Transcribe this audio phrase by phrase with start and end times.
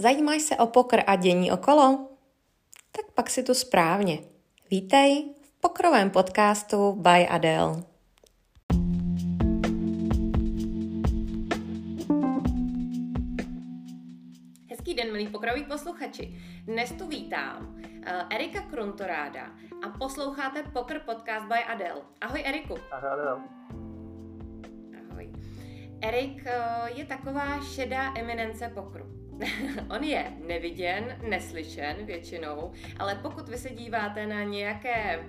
[0.00, 2.08] Zajímáš se o pokr a dění okolo?
[2.92, 4.18] Tak pak si tu správně.
[4.70, 7.82] Vítej v pokrovém podcastu by Adele.
[14.70, 16.40] Hezký den, milí pokroví posluchači.
[16.64, 19.50] Dnes tu vítám uh, Erika Kruntoráda
[19.86, 22.02] a posloucháte Pokr podcast by Adele.
[22.20, 22.74] Ahoj Eriku.
[22.90, 23.42] Ahoj Adele.
[25.10, 25.32] Ahoj.
[26.00, 29.17] Erik uh, je taková šedá eminence pokru
[29.90, 35.24] On je neviděn, neslyšen většinou, ale pokud vy se díváte na nějaké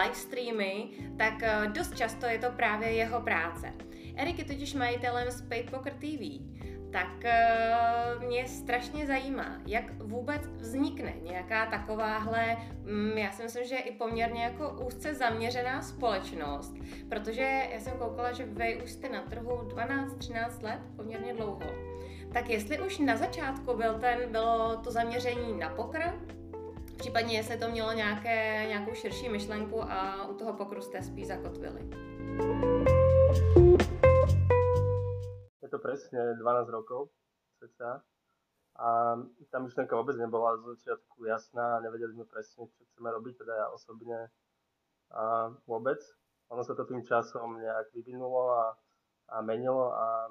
[0.00, 3.72] live streamy, tak eh, dost často je to právě jeho práce.
[4.16, 6.40] Erik je totiž majitelem Spade Poker TV,
[6.94, 13.76] tak uh, mě strašně zajímá, jak vůbec vznikne nějaká takováhle, um, já si myslím, že
[13.76, 16.74] i poměrně jako úzce zaměřená společnost,
[17.08, 21.93] protože já jsem koukala, že vy už jste na trhu 12-13 let, poměrně dlouho.
[22.34, 25.98] Tak jestli už na začátku byl ten, bylo to zaměření na pokr,
[26.96, 31.90] případně jestli to mělo nějaké, nějakou širší myšlenku a u toho pokru jste spíš zakotvili.
[35.62, 37.08] Je to presne 12 rokov,
[37.58, 38.02] cca.
[38.74, 39.14] A
[39.54, 43.66] tá myšlenka vôbec nebola z začiatku jasná nevedeli sme presne, čo chceme robiť, teda ja
[43.70, 44.34] osobne
[45.14, 46.02] a vôbec.
[46.50, 48.74] Ono sa to tým časom nejak vyvinulo a,
[49.30, 50.26] a menilo a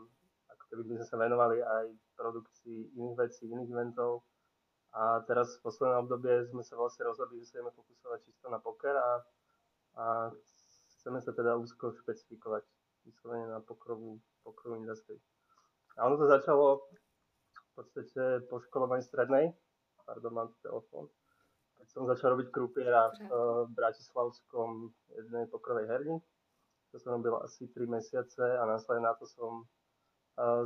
[0.82, 1.86] keby sme sa venovali aj
[2.18, 4.26] produkcii iných vecí, iných eventov.
[4.94, 8.62] A teraz v poslednom obdobie sme sa vlastne rozhodli, že sa ideme fokusovať čisto na
[8.62, 9.12] poker a,
[9.98, 10.06] a
[10.98, 12.62] chceme sa teda úzko špecifikovať
[13.04, 15.18] vyslovene na pokrovú, pokrovú industrii.
[15.98, 16.86] A ono to začalo
[17.54, 19.50] v podstate po školovaní strednej,
[20.06, 21.10] pardon, mám telefón,
[21.78, 26.18] keď som začal robiť krupiera v uh, Bratislavskom jednej pokrovej herni.
[26.94, 29.66] To som robil asi 3 mesiace a následne na to som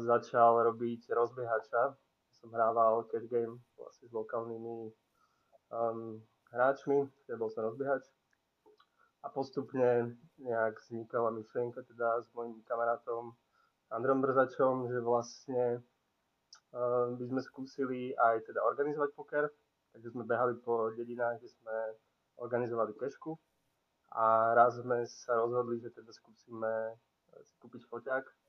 [0.03, 1.95] začal robiť rozbiehača.
[2.39, 4.93] Som hrával cash game vlastne s lokálnymi
[5.73, 6.21] um,
[6.53, 8.05] hráčmi, kde bol som rozbiehač.
[9.25, 13.33] A postupne nejak vznikala myšlienka teda s mojim kamarátom
[13.91, 15.81] Androm Brzačom, že vlastne
[16.71, 19.49] uh, by sme skúsili aj teda organizovať poker.
[19.91, 21.75] Takže sme behali po dedinách, kde sme
[22.37, 23.33] organizovali kešku.
[24.13, 26.95] A raz sme sa rozhodli, že teda skúsime
[27.43, 28.46] si kúpiť foťák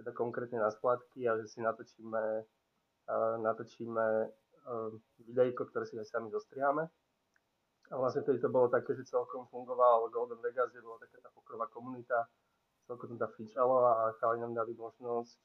[0.00, 2.24] teda konkrétne na splátky a že si natočíme,
[3.44, 4.06] natočíme
[5.28, 6.88] videjko, ktoré si aj sami zostriháme.
[7.90, 11.28] A vlastne tedy to bolo také, že celkom fungoval Golden Vegas, kde bola taká tá
[11.34, 12.24] pokrová komunita,
[12.86, 15.36] celkom to tam fičalo a chalani nám dali možnosť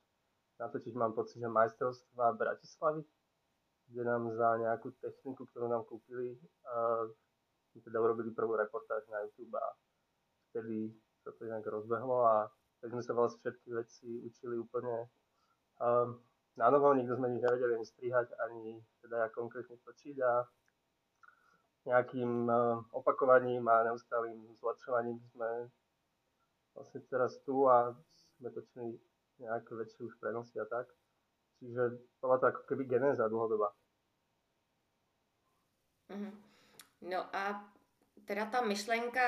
[0.55, 3.03] natočiť, mám pocit, že majstrovstva Bratislavy,
[3.91, 6.39] kde nám za nejakú techniku, ktorú nám kúpili,
[7.75, 9.67] teda urobili prvú reportáž na YouTube a
[10.49, 10.95] vtedy
[11.27, 12.47] sa to nejak rozbehlo a
[12.85, 15.09] tak sme sa vlastne všetky veci učili úplne
[15.81, 16.21] um,
[16.53, 20.45] na novo, nikto sme nič nevedeli ani strihať, ani teda ja konkrétne točiť a
[21.89, 25.65] nejakým uh, opakovaním a neustálým zlepšovaním sme
[26.77, 27.89] vlastne teraz tu a
[28.37, 29.01] sme točili
[29.41, 30.85] nejaké väčšie už prenosy a tak.
[31.57, 31.89] Čiže
[32.21, 33.73] bola to ako keby genéza dlhodobá.
[36.13, 36.33] Mm-hmm.
[37.09, 37.65] No a
[38.25, 39.27] teda ta myšlenka,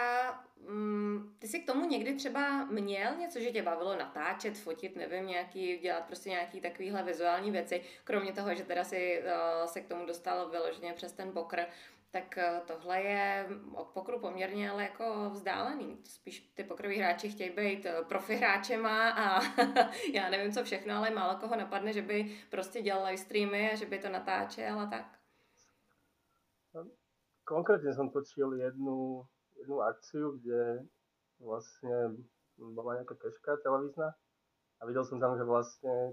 [0.70, 5.28] mm, ty jsi k tomu někdy třeba měl něco, že tě bavilo natáčet, fotit, nevím,
[5.28, 9.88] nějaký, dělat prostě nějaký takovýhle vizuální věci, kromě toho, že teda si uh, se k
[9.88, 11.66] tomu dostal vyloženě přes ten pokr,
[12.12, 15.98] tak uh, tohle je od pokru poměrně ale jako vzdálený.
[16.04, 19.42] Spíš ty pokroví hráči chtějí být uh, profi hráčema a
[20.14, 23.76] já nevím co všechno, ale málo koho napadne, že by prostě dělal live streamy a
[23.76, 25.17] že by to natáčel a tak.
[27.48, 29.24] Konkrétne som točil jednu,
[29.56, 30.84] jednu akciu, kde
[31.40, 32.20] vlastne
[32.60, 34.12] bola nejaká keška televízna
[34.78, 36.12] a videl som tam, že vlastne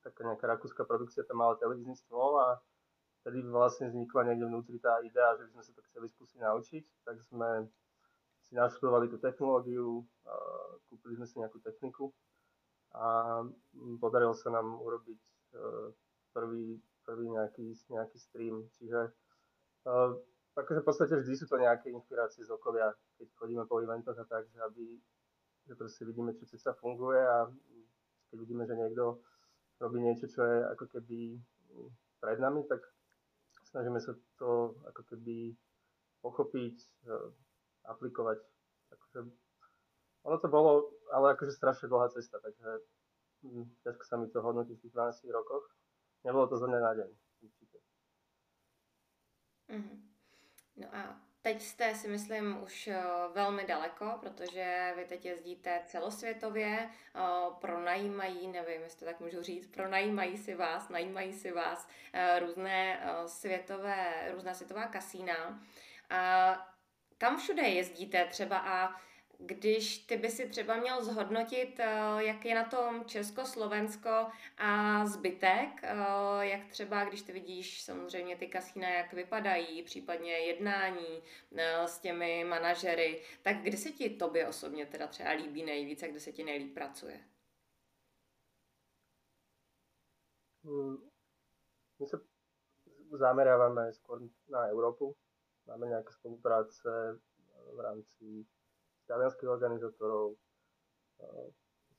[0.00, 2.56] taká nejaká rakúska produkcia tam mala televízny stôl a
[3.20, 6.84] vtedy vlastne vznikla niekde vnútri tá idea, že by sme sa to chceli skúsiť naučiť,
[7.04, 7.68] tak sme
[8.44, 10.04] si naštudovali tú technológiu,
[10.88, 12.12] kúpili sme si nejakú techniku
[12.94, 13.40] a
[13.98, 15.58] podarilo sa nám urobiť e,
[16.30, 18.62] prvý, prvý nejaký, nejaký stream.
[18.78, 19.10] Čiže e,
[20.54, 24.26] akože v podstate vždy sú to nejaké inšpirácie z okolia, keď chodíme po eventoch a
[24.26, 25.02] tak, že aby
[25.64, 27.48] že proste vidíme, čo sa funguje a
[28.28, 29.24] keď vidíme, že niekto
[29.80, 31.40] robí niečo, čo je ako keby
[32.20, 32.84] pred nami, tak
[33.72, 35.56] snažíme sa to ako keby
[36.20, 36.76] pochopiť,
[37.08, 37.28] eh,
[37.88, 38.38] aplikovať.
[38.92, 39.20] Akože,
[40.24, 42.84] ono to bolo, ale akože strašne dlhá cesta, takže
[43.44, 45.64] hm, ťažko sa mi to hodnotí v tých 12 rokoch.
[46.24, 47.10] Nebolo to zo dňa na deň,
[47.44, 47.78] určite.
[49.68, 50.13] Mm-hmm.
[50.76, 56.78] No a Teď jste si myslím už eh, velmi daleko, protože vy teď jezdíte celosvětově,
[56.78, 57.20] eh,
[57.60, 63.00] pronajímají, nevím, jestli to tak můžu říct, pronajímají si vás, najímají si vás eh, různé
[63.26, 65.62] světové, různá světová kasína.
[66.10, 66.74] A
[67.18, 69.00] kam všude jezdíte třeba a
[69.38, 74.26] když ty by si třeba měl zhodnotit, eh, jak je na tom Česko, Slovensko
[74.58, 75.96] a zbytek, eh,
[76.40, 81.22] jak třeba, když ty vidíš samozřejmě ty kasína, jak vypadají, případně jednání
[81.56, 86.06] eh, s těmi manažery, tak kde se ti tobě osobně teda třeba líbí nejvíc a
[86.06, 87.20] kde se ti nejlíp pracuje?
[90.64, 90.96] Hmm.
[92.00, 92.20] My se
[93.12, 95.14] zameráváme skôr na Európu.
[95.68, 97.20] Máme nejaké spolupráce
[97.72, 98.44] v rámci
[99.06, 100.36] talianských organizátorov,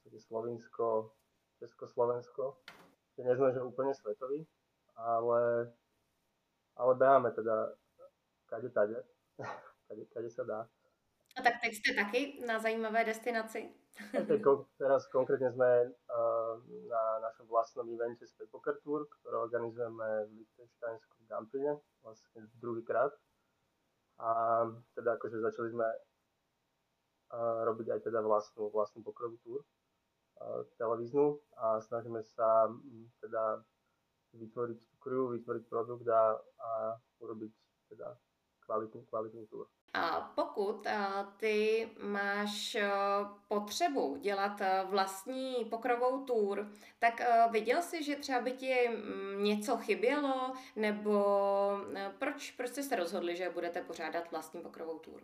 [0.05, 1.11] v Slovinsko,
[1.59, 2.57] Československo.
[3.17, 4.43] Nie sme, že úplne svetoví,
[4.99, 5.71] ale,
[6.75, 7.73] ale beháme teda
[8.45, 8.99] kade tade,
[9.87, 10.59] kade, kade sa dá.
[11.35, 13.67] A tak teď jste taky na zajímavé destinaci.
[14.77, 15.91] Teraz konkrétne sme
[16.87, 23.11] na našom vlastnom evente z Poker Tour, ktoré organizujeme v Liechtensteinsku v Gampine, vlastne druhýkrát.
[24.19, 24.29] A
[24.95, 25.87] teda akože začali sme
[27.65, 29.61] robiť aj teda vlastnú, vlastnú pokrovú túr
[30.77, 32.67] televíznu a snažíme sa
[33.21, 33.63] teda
[34.35, 36.69] vytvoriť tú crew, vytvoriť produkt a, a
[37.23, 37.51] urobiť
[37.89, 38.17] teda
[38.65, 39.67] kvalitní, kvalitní tour.
[39.93, 40.87] A pokud
[41.37, 42.77] ty máš
[43.47, 46.67] potřebu dělat vlastní pokrovou tour,
[46.99, 47.21] tak
[47.51, 48.75] viděl jsi, že třeba by ti
[49.37, 51.23] něco chybělo, nebo
[52.19, 55.21] proč, proč jste se rozhodli, že budete pořádat vlastní pokrovou tour?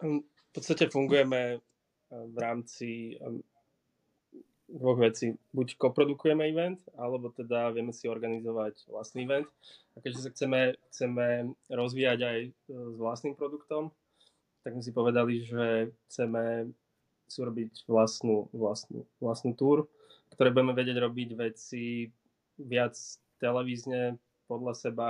[0.00, 1.60] V podstate fungujeme eh,
[2.10, 3.40] v rámci eh,
[4.66, 5.36] dvoch vecí.
[5.54, 9.46] Buď koprodukujeme event, alebo teda vieme si organizovať vlastný event.
[9.94, 11.26] A keďže sa chceme, chceme
[11.70, 13.94] rozvíjať aj eh, s vlastným produktom,
[14.66, 16.74] tak sme si povedali, že chceme
[17.26, 19.86] si urobiť vlastnú, vlastnú, vlastnú túr,
[20.34, 22.10] ktoré budeme vedieť robiť veci
[22.58, 22.94] viac
[23.42, 25.08] televízne, podľa seba,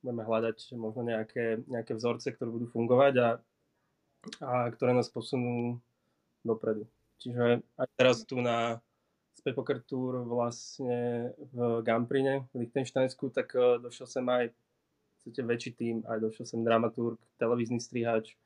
[0.00, 3.28] budeme hľadať možno nejaké, nejaké vzorce, ktoré budú fungovať a
[4.42, 5.78] a ktoré nás posunú
[6.42, 6.86] dopredu.
[7.22, 8.78] Čiže aj teraz tu na
[9.36, 14.52] Spy Poker Tour vlastne v Gamprine, v Lichtensteinsku, tak e, došiel sem aj
[15.20, 18.38] chcete väčší tým, aj došiel sem dramaturg, televízny strihač,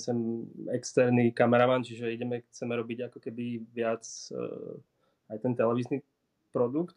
[0.00, 4.00] sem externý kameraman, čiže ideme, chceme robiť ako keby viac
[4.32, 4.80] uh,
[5.28, 6.00] aj ten televízny
[6.48, 6.96] produkt,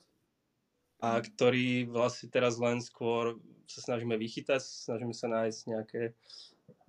[1.04, 3.38] a ktorý vlastne teraz len skôr
[3.68, 6.02] sa snažíme vychytať, snažíme sa nájsť nejaké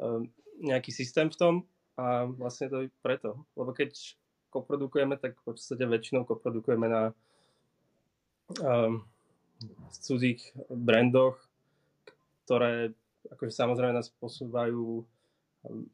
[0.00, 1.54] um, nejaký systém v tom
[1.98, 3.42] a vlastne to je preto.
[3.58, 3.94] Lebo keď
[4.54, 7.02] koprodukujeme, tak v podstate väčšinou koprodukujeme na
[8.62, 9.02] um,
[9.92, 10.40] cudzích
[10.70, 11.36] brandoch,
[12.46, 12.94] ktoré
[13.28, 15.84] akože samozrejme nás posúvajú um,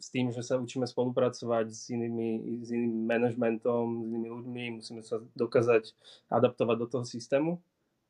[0.00, 5.04] s tým, že sa učíme spolupracovať s inými, s iným manažmentom, s inými ľuďmi, musíme
[5.04, 5.92] sa dokázať
[6.32, 7.60] adaptovať do toho systému.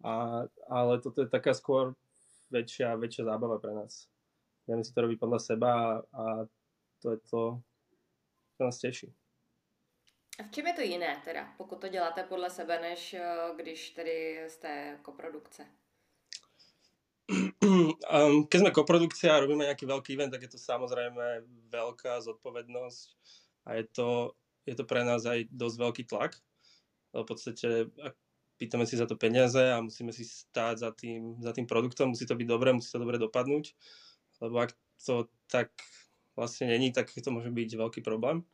[0.07, 1.99] A, ale toto je taká skôr
[2.55, 4.07] väčšia, väčšia zábava pre nás
[4.71, 6.47] vieme si to robiť podľa seba a
[7.03, 7.43] to je to,
[8.55, 9.11] čo nás teší.
[10.39, 13.27] A v čem je to jiné teda, pokud to děláte podle sebe, než eh,
[13.57, 15.67] když tedy jste koprodukce?
[17.63, 23.09] Um, keď sme koprodukcia a robíme nejaký veľký event, tak je to samozrejme veľká zodpovednosť
[23.71, 24.35] a je to,
[24.67, 26.35] je to pre nás aj dosť veľký tlak.
[27.15, 27.87] V podstate
[28.59, 32.27] pýtame si za to peniaze a musíme si stáť za tým, za tým produktom, musí
[32.27, 33.75] to byť dobré, musí to dobre dopadnúť
[34.41, 35.71] lebo ak to tak
[36.37, 38.45] vlastne není, tak to môže byť veľký problém.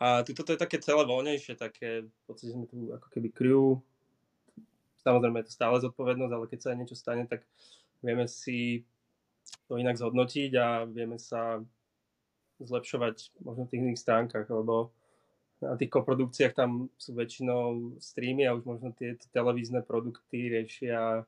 [0.00, 3.78] A tuto to je také celé voľnejšie, také, v podstate sme tu ako keby crew,
[5.04, 7.44] samozrejme je to stále zodpovednosť, ale keď sa niečo stane, tak
[8.00, 8.86] vieme si
[9.68, 11.60] to inak zhodnotiť a vieme sa
[12.62, 14.94] zlepšovať možno v tých iných stránkach, lebo
[15.62, 21.22] na tých koprodukciách tam sú väčšinou streamy a už možno tieto televízne produkty riešia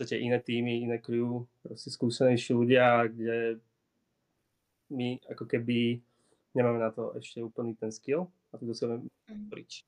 [0.00, 3.60] podstate iné týmy, iné crew, proste skúsenejší ľudia, kde
[4.88, 6.00] my ako keby
[6.56, 9.52] nemáme na to ešte úplný ten skill a to dostaneme mm.
[9.52, 9.84] pryč.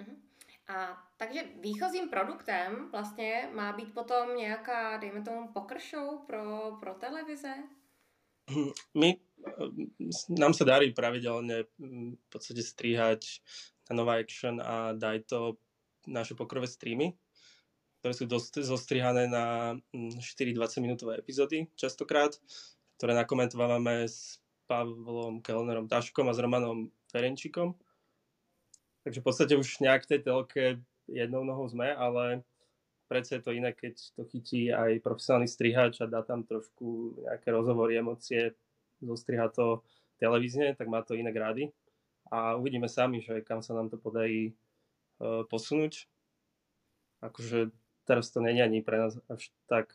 [0.00, 0.18] Mm-hmm.
[0.68, 6.94] A takže výchozím produktem vlastně má být potom nějaká, dejme tomu, poker show pro, pro
[6.94, 7.54] televize?
[8.94, 9.20] My,
[10.32, 11.68] nám sa darí pravidelne
[12.16, 13.44] v podstate stríhať
[13.92, 15.60] na Nova Action a daj to
[16.08, 17.12] naše pokrové streamy,
[17.98, 22.38] ktoré sú dosť zostrihané na 4 mm, 20 minútové epizódy častokrát,
[22.98, 24.38] ktoré nakomentovávame s
[24.70, 27.74] Pavlom Kellnerom Taškom a s Romanom Ferenčikom.
[29.02, 32.44] Takže v podstate už nejak tej telke jednou nohou sme, ale
[33.08, 37.48] predsa je to iné, keď to chytí aj profesionálny strihač a dá tam trošku nejaké
[37.48, 38.52] rozhovory, emócie,
[39.00, 39.80] zostriha to
[40.20, 41.72] televízne, tak má to iné grády.
[42.28, 44.52] A uvidíme sami, že kam sa nám to podarí
[45.24, 46.04] uh, posunúť.
[47.24, 47.72] Akože
[48.08, 49.92] teraz to není ani pre nás až tak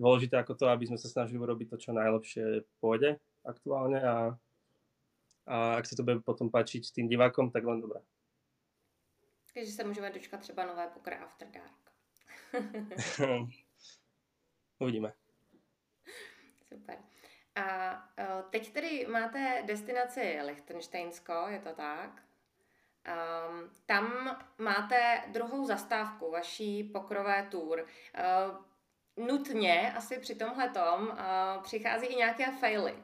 [0.00, 4.16] dôležité ako to, aby sme sa snažili urobiť to, čo najlepšie pôjde aktuálne a,
[5.44, 8.00] a ak sa to bude potom páčiť tým divákom, tak len dobré.
[9.54, 11.92] Takže se můžeme dočkat třeba nové pokry After Dark.
[14.78, 15.12] Uvidíme.
[16.68, 16.98] Super.
[17.54, 22.22] A e, teď tedy máte destinaci Lichtensteinsko, je to tak?
[23.08, 27.84] Um, tam máte druhou zastávku vaší pokrové tour.
[27.84, 32.94] Uh, nutně asi při tomhle tom uh, přichází i nějaké faily.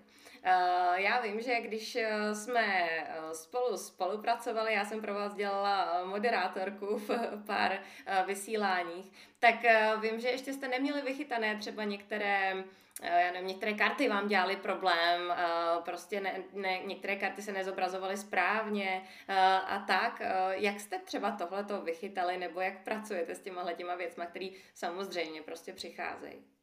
[0.45, 1.99] Uh, já vím, že když
[2.33, 2.88] jsme
[3.33, 7.11] spolu spolupracovali, já jsem pro vás dělala moderátorku v
[7.47, 7.78] pár
[8.26, 9.54] vysíláních, tak
[10.00, 12.64] vím, že ještě jste neměli vychytané třeba některé
[13.02, 15.37] Eh, já nevím, některé karty vám dělali problém, eh,
[15.85, 19.35] prostě ne, ne, některé karty se nezobrazovaly správně eh,
[19.66, 20.23] a tak.
[20.50, 25.73] Jak jste třeba tohleto vychytali, nebo jak pracujete s těma těma věcma, které samozřejmě prostě
[25.73, 26.57] přicházejí?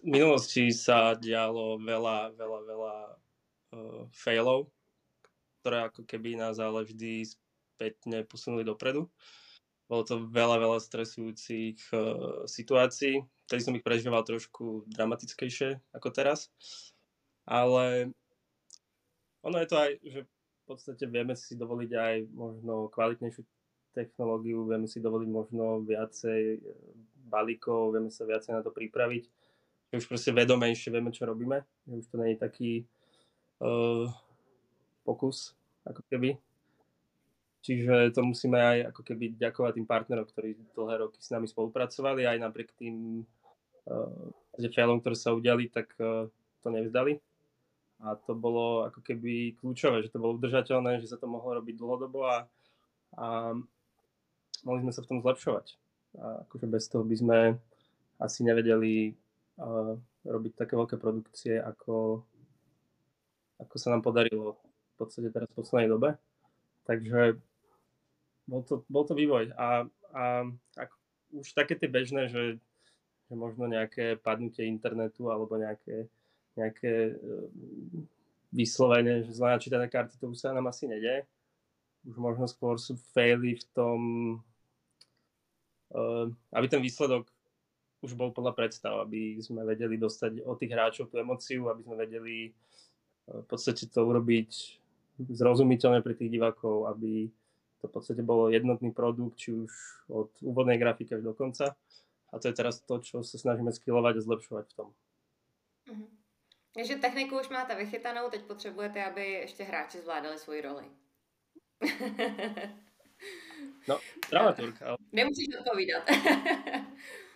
[0.00, 2.94] Minulosti sa dialo veľa, veľa, veľa
[3.76, 4.72] uh, failov,
[5.60, 9.12] ktoré ako keby nás ale vždy spätne posunuli dopredu.
[9.90, 16.48] Bolo to veľa, veľa stresujúcich uh, situácií, vtedy som ich prežíval trošku dramatickejšie ako teraz.
[17.44, 18.14] Ale
[19.42, 23.42] ono je to aj, že v podstate vieme si dovoliť aj možno kvalitnejšiu
[23.90, 26.58] technológiu, vieme si dovoliť možno viacej e,
[27.26, 29.26] balíkov, vieme sa viacej na to pripraviť.
[29.90, 31.66] Že už proste vedomejšie vieme, čo robíme.
[31.90, 32.72] Že už to nie je taký
[33.62, 34.06] uh,
[35.02, 36.38] pokus, ako keby.
[37.60, 42.24] Čiže to musíme aj ako keby ďakovať tým partnerom, ktorí dlhé roky s nami spolupracovali,
[42.24, 43.26] aj napriek tým
[44.60, 46.28] že failom, ktoré sa udiali, tak e,
[46.60, 47.18] to nevzdali.
[48.00, 51.76] A to bolo ako keby kľúčové, že to bolo udržateľné, že sa to mohlo robiť
[51.76, 52.48] dlhodobo a,
[53.20, 53.52] a
[54.64, 55.76] mohli sme sa v tom zlepšovať.
[56.16, 57.38] A akože bez toho by sme
[58.16, 59.19] asi nevedeli uh,
[60.24, 62.24] robiť také veľké produkcie, ako,
[63.60, 66.08] ako sa nám podarilo v podstate teraz v poslednej dobe.
[66.88, 67.36] Takže
[68.48, 69.52] bol to, bol to vývoj.
[69.54, 69.84] A,
[70.16, 70.24] a
[70.80, 70.90] ak,
[71.36, 72.58] už také tie bežné, že
[73.30, 76.10] že možno nejaké padnutie internetu alebo nejaké,
[76.58, 78.10] nejaké ehm,
[78.50, 81.22] vyslovene, že zle načítané karty, to už sa nám asi nedie.
[82.02, 83.98] Už možno skôr sú faily v tom,
[85.94, 87.30] ehm, aby ten výsledok
[88.00, 91.96] už bol podľa predstav, aby sme vedeli dostať od tých hráčov tú emociu, aby sme
[92.00, 94.50] vedeli ehm, v podstate to urobiť
[95.20, 97.28] zrozumiteľne pre tých divákov, aby
[97.80, 99.72] to v podstate bolo jednotný produkt, či už
[100.08, 101.76] od úvodnej grafiky až do konca.
[102.30, 104.88] A to je teraz to, čo sa snažíme skillovať a zlepšovať v tom.
[105.88, 106.06] Mhm.
[106.70, 110.84] Takže techniku už máte vychytanou, teď potřebujete, aby ještě hráči zvládali svoji roli.
[113.88, 113.98] no,
[114.30, 114.82] dramaturg.
[114.82, 114.96] Ale...
[115.12, 116.02] Nemusíš odpovídat.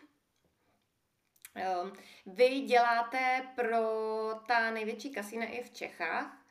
[2.27, 3.81] Vy děláte pro
[4.47, 6.45] ta největší kasína i v Čechách.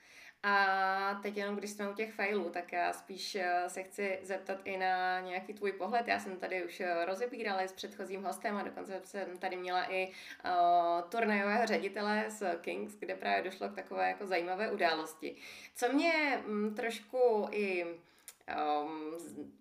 [0.46, 4.58] A teď jenom, když jsme u těch failů, tak já spíš eh, se chci zeptat
[4.64, 6.08] i na nějaký tvůj pohled.
[6.08, 10.08] Já jsem tady už eh, rozebírala s předchozím hostem a dokonce jsem tady měla i
[10.08, 15.36] uh, turnajového ředitele z Kings, kde právě došlo k takové jako zajímavé události.
[15.76, 16.14] Co mě
[16.46, 19.12] m, trošku i um,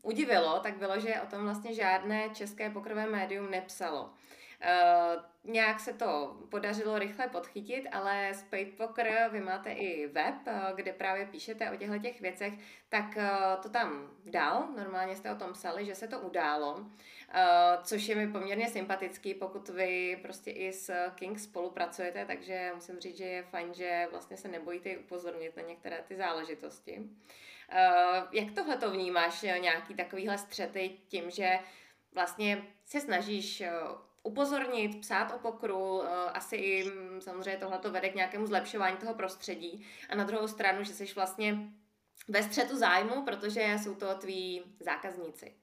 [0.03, 4.03] udivilo, tak bylo, že o tom vlastně žádné české pokrové médium nepsalo.
[4.05, 10.77] Uh, nějak se to podařilo rychle podchytit, ale Spade Poker, vy máte i web, uh,
[10.77, 12.55] kde právě píšete o těchto těch věcech,
[12.89, 16.87] tak uh, to tam dal, normálně jste o tom psali, že se to událo, uh,
[17.83, 23.17] což je mi poměrně sympatický, pokud vy prostě i s King spolupracujete, takže musím říct,
[23.17, 27.03] že je fajn, že vlastně se nebojíte upozornit na některé ty záležitosti.
[28.33, 31.59] Jak tohle to vnímáš, nějaký takovýhle střety tím, že
[32.13, 33.63] vlastně se snažíš
[34.23, 38.97] upozornit, psát o pokru, eh, asi i mm, samozřejmě tohle to vede k nějakému zlepšování
[38.97, 41.73] toho prostředí a na druhou stranu, že jsi vlastně
[42.29, 45.55] ve střetu zájmu, protože jsou to tví zákazníci.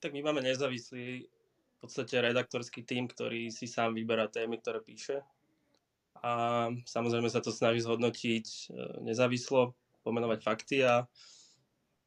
[0.00, 1.28] Tak my máme nezávislý
[1.76, 5.20] v podstate redaktorský tým, ktorý si sám vyberá témy, ktoré píše.
[6.24, 11.06] A samozrejme sa to snaží zhodnotiť eh, nezávislo, pomenovať fakty a,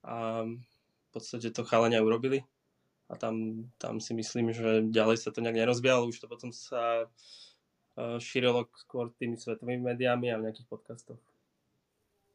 [0.04, 2.44] a v podstate to chalania urobili
[3.10, 7.04] a tam, tam si myslím, že ďalej sa to nejak nerozbialo, už to potom sa
[7.04, 11.20] e, šírilo skôr tými svetovými médiami a v nejakých podcastoch.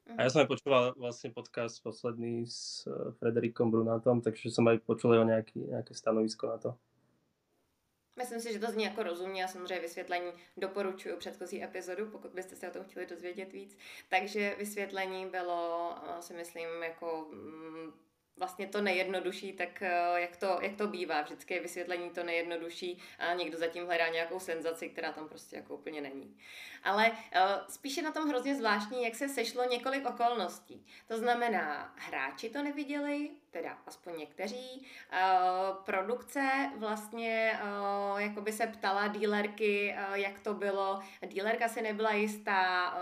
[0.05, 4.85] A ja som aj počúval vlastne podcast posledný s eh, Frederikom Brunátom, takže som aj
[4.85, 6.71] počul jeho nejaký, nejaké stanovisko na to.
[8.15, 12.57] Myslím si, že to zní jako rozumně a samozřejmě vysvětlení doporučuju předchozí epizodu, pokud byste
[12.57, 13.79] se o tom chtěli dozvědět víc.
[14.09, 17.93] Takže vysvětlení bylo, eh, si myslím, jako mm,
[18.37, 23.03] vlastně to nejjednodušší, tak eh, jak to, jak to bývá, vždycky je vysvětlení to nejjednodušší
[23.19, 26.37] a někdo zatím hledá nějakou senzaci, která tam prostě jako úplně není.
[26.83, 27.17] Ale uh,
[27.69, 30.87] spíše na tom hrozně zvláštní, jak se sešlo několik okolností.
[31.09, 34.87] To znamená, hráči to neviděli, teda aspoň někteří.
[35.13, 41.01] Uh, produkce vlastně uh, jakoby se ptala dílerky, uh, jak to bylo.
[41.27, 42.95] Dílerka si nebyla jistá,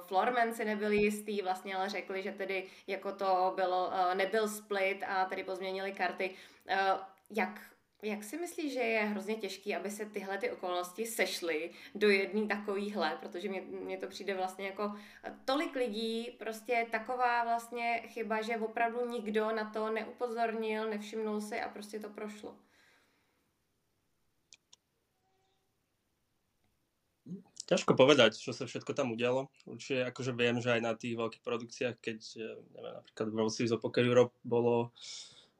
[0.00, 5.24] Florman si nebyl jistý, vlastně ale řekli, že tedy jako to bylo, nebyl split a
[5.24, 6.30] tedy pozměnili karty.
[7.30, 7.60] Jak
[8.02, 12.46] jak si myslíš, že je hrozně těžký, aby se tyhle ty okolnosti sešly do jedné
[12.46, 14.94] takovýhle, protože mě, to přijde vlastně jako
[15.44, 21.68] tolik lidí, prostě taková vlastně chyba, že opravdu nikdo na to neupozornil, nevšimnul si a
[21.68, 22.56] prostě to prošlo.
[27.68, 29.52] Ťažko povedať, čo sa všetko tam udialo.
[29.68, 32.18] Určite akože viem, že aj na tých veľkých produkciách, keď
[32.72, 34.88] neviem, napríklad v World Series Europe bolo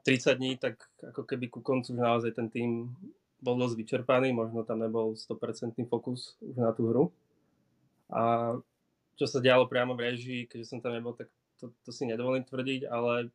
[0.07, 2.93] 30 dní, tak ako keby ku koncu už naozaj ten tým
[3.39, 7.05] bol dosť vyčerpaný, možno tam nebol 100% fokus už na tú hru.
[8.11, 8.55] A
[9.19, 12.47] čo sa dialo priamo v režii, keďže som tam nebol, tak to, to si nedovolím
[12.47, 13.31] tvrdiť, ale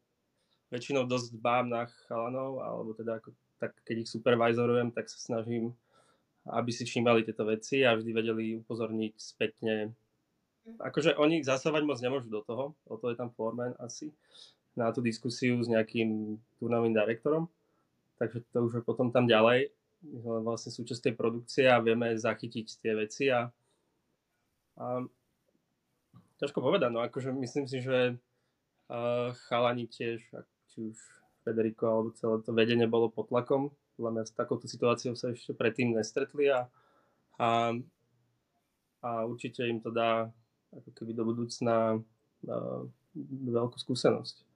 [0.72, 5.76] väčšinou dosť dbám na chalanov, alebo teda ako, tak keď ich supervizorujem, tak sa snažím,
[6.48, 9.96] aby si všímali tieto veci a vždy vedeli upozorniť spätne.
[10.80, 14.12] Akože oni zasávať moc nemôžu do toho, o to je tam foreman asi,
[14.74, 17.50] na tú diskusiu s nejakým turnovým direktorom.
[18.18, 19.70] Takže to už je potom tam ďalej.
[20.04, 23.48] My sme vlastne súčasť tej produkcie a vieme zachytiť tie veci a,
[24.76, 24.86] a
[26.44, 28.20] ťažko povedať, no akože myslím si, že
[28.92, 30.20] uh, chalani tiež,
[30.76, 30.98] či už
[31.48, 33.72] Federico alebo celé to vedenie bolo pod tlakom.
[33.96, 36.68] Podľa mňa s takouto situáciou sa ešte predtým nestretli a,
[37.40, 37.78] a,
[39.06, 40.28] a určite im to dá
[40.74, 42.82] ako keby do budúcna uh,
[43.48, 44.53] veľkú skúsenosť.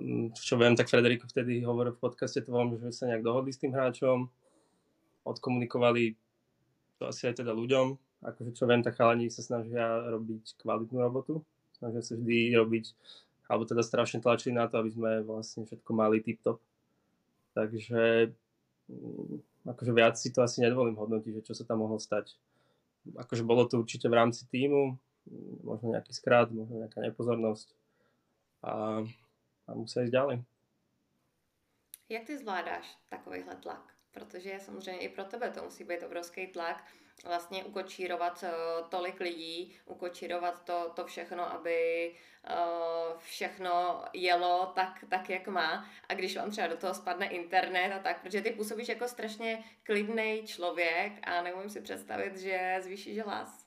[0.00, 3.60] Mm, čo viem, tak Frederiko vtedy hovoril v podcaste tvojom, že sa nejak dohodli s
[3.60, 4.32] tým hráčom,
[5.28, 6.16] odkomunikovali
[6.96, 8.00] to asi aj teda ľuďom.
[8.24, 11.44] Akože čo viem, tak chalani sa snažia robiť kvalitnú robotu,
[11.76, 12.84] snažia sa vždy robiť,
[13.48, 16.60] alebo teda strašne tlačili na to, aby sme vlastne všetko mali tip-top.
[17.52, 18.32] Takže
[18.88, 22.36] mm, akože viac si to asi nedovolím hodnotiť, že čo sa tam mohlo stať.
[23.20, 24.96] Akože bolo to určite v rámci týmu,
[25.28, 27.68] mm, možno nejaký skrát, možno nejaká nepozornosť.
[28.60, 29.04] A
[29.70, 30.36] a musí ísť ďalej.
[32.10, 33.94] Jak ty zvládáš takovýhle tlak?
[34.10, 36.84] Protože samozřejmě i pro tebe to musí být obrovský tlak,
[37.24, 42.10] vlastně ukočírovat uh, tolik lidí, ukočírovat to, to všechno, aby
[42.50, 45.88] uh, všechno jelo tak, tak, jak má.
[46.08, 49.64] A když vám třeba do toho spadne internet a tak, protože ty působíš jako strašně
[49.82, 53.66] klidný člověk a nemůžu si představit, že zvýšíš hlas.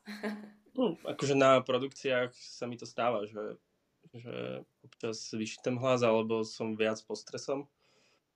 [0.77, 3.61] no, akože na produkciách sa mi to stáva, že
[4.13, 7.65] že občas vyšítam hlas, alebo som viac pod stresom.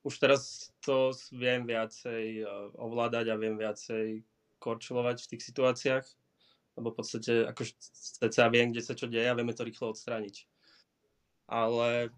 [0.02, 4.26] Už teraz to viem viacej eh, ovládať a viem viacej
[4.58, 6.06] korčulovať v tých situáciách,
[6.82, 7.78] lebo v podstate akože
[8.34, 10.50] sa viem, kde sa čo deje a vieme to rýchlo odstrániť.
[11.46, 12.10] Ale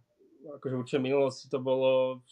[0.55, 2.23] akože určite v minulosti to bolo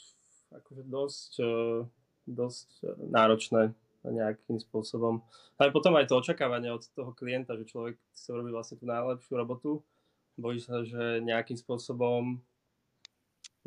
[0.56, 1.80] akože dosť, eh,
[2.28, 2.70] dosť
[3.12, 3.76] náročné
[4.08, 5.20] nejakým spôsobom.
[5.60, 9.34] Ale potom aj to očakávanie od toho klienta, že človek si robí vlastne tú najlepšiu
[9.36, 9.84] robotu
[10.38, 12.38] bojí sa, že nejakým spôsobom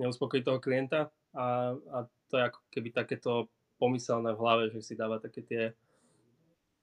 [0.00, 1.98] neuspokojí toho klienta a, a
[2.30, 5.62] to je ako keby takéto pomyselné v hlave, že si dáva také tie,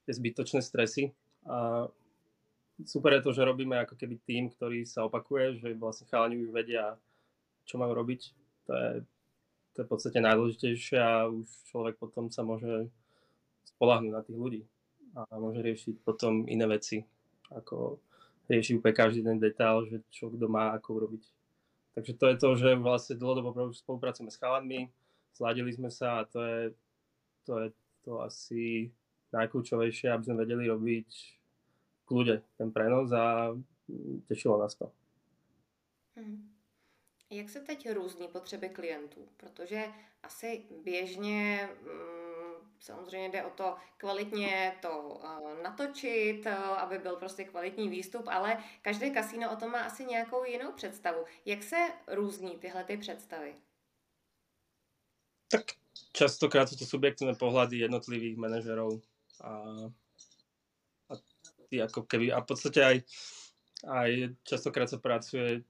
[0.04, 1.16] tie zbytočné stresy.
[1.48, 1.88] A
[2.84, 6.52] super je to, že robíme ako keby tým, ktorý sa opakuje, že vlastne chalani už
[6.52, 7.00] vedia,
[7.64, 8.22] čo majú robiť.
[8.68, 8.92] To je,
[9.74, 12.92] to je v podstate najdôležitejšie a už človek potom sa môže
[13.64, 14.62] spolahnúť na tých ľudí
[15.18, 17.02] a môže riešiť potom iné veci,
[17.50, 17.98] ako
[18.48, 21.24] rieši úplne každý ten detail, že čo kto má ako urobiť.
[21.96, 24.92] Takže to je to, že vlastne dlhodobo spolupracujeme s chalanmi,
[25.34, 26.62] zladili sme sa a to je
[27.48, 27.70] to, je
[28.04, 28.64] to asi
[29.34, 33.56] najkľúčovejšie, aby sme vedeli robiť v kľude ten prenos a
[34.28, 34.92] tešilo nás to.
[36.16, 36.54] Hmm.
[37.30, 39.28] Jak se teď různí potřeby klientů?
[39.38, 39.86] Protože
[40.24, 42.27] asi běžně mm,
[42.80, 48.64] samozřejmě jde o to kvalitně to uh, natočit, uh, aby byl prostě kvalitní výstup, ale
[48.82, 51.26] každé kasíno o tom má asi nějakou jinou představu.
[51.46, 53.56] Jak se různí tyhle ty představy?
[55.48, 55.64] Tak
[56.12, 59.00] častokrát sú to subjektívne pohľady jednotlivých manažerov
[59.40, 59.54] a,
[61.08, 61.14] a,
[61.88, 62.98] ako keby, a v podstate aj
[63.86, 65.62] aj častokrát sa pracuje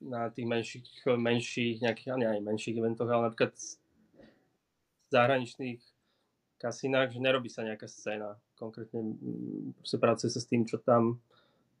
[0.00, 3.52] na tých menších, menších nejakých, ani aj menších eventoch, ale napríklad
[5.12, 5.80] zahraničných
[6.64, 8.40] kasinách, že nerobí sa nejaká scéna.
[8.56, 9.20] Konkrétne
[9.84, 11.20] sa pracuje sa s tým, čo tam,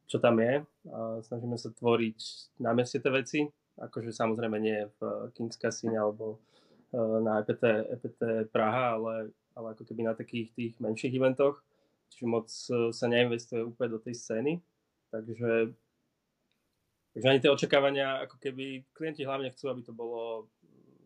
[0.04, 0.60] čo tam je.
[0.92, 2.20] A snažíme sa tvoriť
[2.60, 3.40] na mieste tie veci,
[3.80, 6.36] akože samozrejme nie v Kings Casine alebo
[6.92, 7.64] e, na EPT,
[7.96, 8.20] EPT
[8.52, 11.64] Praha, ale, ale ako keby na takých tých menších eventoch.
[12.12, 14.60] Čiže moc e, sa neinvestuje úplne do tej scény.
[15.08, 15.72] Takže
[17.14, 20.50] Takže ani tie očakávania, ako keby klienti hlavne chcú, aby to bolo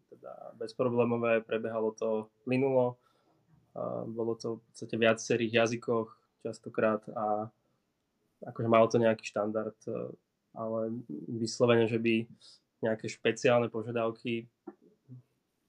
[0.08, 2.96] teda bezproblémové, prebehalo to plynulo,
[4.08, 6.08] bolo to v podstate v viacerých jazykoch
[6.42, 7.50] častokrát a
[8.46, 10.14] akože malo to nejaký štandard, e,
[10.54, 10.94] ale
[11.26, 12.26] vyslovene, že by
[12.78, 14.46] nejaké špeciálne požiadavky,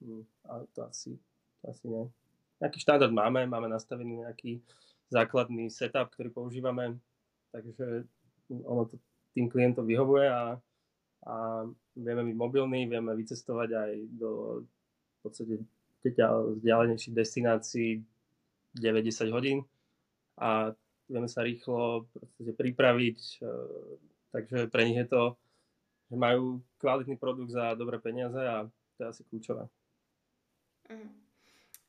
[0.01, 1.17] hm, a to asi,
[1.61, 2.05] to asi nie.
[2.61, 4.61] Nejaký štandard máme, máme nastavený nejaký
[5.09, 7.01] základný setup, ktorý používame,
[7.49, 8.05] takže
[8.49, 9.01] ono to
[9.33, 10.57] tým klientom vyhovuje a,
[11.25, 11.35] a
[11.97, 14.29] vieme byť mobilní, vieme vycestovať aj do
[15.19, 15.55] v podstate
[16.03, 18.05] vzdialenejších destinácií
[18.75, 19.65] 90 hodín
[20.39, 20.71] a
[21.09, 22.05] vieme sa rýchlo
[22.37, 23.47] pripraviť, e,
[24.31, 25.23] takže pre nich je to,
[26.09, 29.65] že majú kvalitný produkt za dobré peniaze a to je asi kľúčové.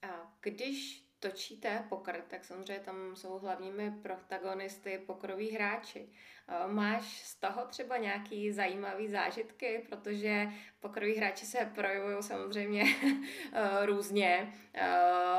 [0.02, 6.08] A když točíte pokr, tak samozřejmě tam jsou hlavními protagonisty pokroví hráči.
[6.48, 10.48] Eh, máš z toho třeba nějaký zajímavý zážitky, protože
[10.80, 12.84] pokroví hráči se projevují samozřejmě
[13.52, 14.88] eh, různě, eh,